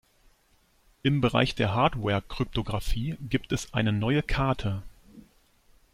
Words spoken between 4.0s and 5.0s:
Karte.